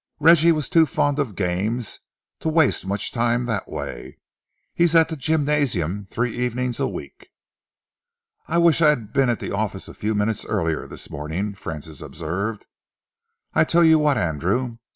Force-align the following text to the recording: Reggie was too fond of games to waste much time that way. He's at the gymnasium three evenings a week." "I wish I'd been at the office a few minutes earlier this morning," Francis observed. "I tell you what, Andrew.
Reggie 0.19 0.51
was 0.51 0.67
too 0.67 0.87
fond 0.87 1.19
of 1.19 1.35
games 1.35 1.99
to 2.39 2.49
waste 2.49 2.87
much 2.87 3.11
time 3.11 3.45
that 3.45 3.67
way. 3.69 4.17
He's 4.73 4.95
at 4.95 5.09
the 5.09 5.15
gymnasium 5.15 6.07
three 6.09 6.31
evenings 6.31 6.79
a 6.79 6.87
week." 6.87 7.27
"I 8.47 8.57
wish 8.57 8.81
I'd 8.81 9.13
been 9.13 9.29
at 9.29 9.39
the 9.39 9.55
office 9.55 9.87
a 9.87 9.93
few 9.93 10.15
minutes 10.15 10.43
earlier 10.43 10.87
this 10.87 11.11
morning," 11.11 11.53
Francis 11.53 12.01
observed. 12.01 12.65
"I 13.53 13.63
tell 13.63 13.83
you 13.83 13.99
what, 13.99 14.17
Andrew. 14.17 14.79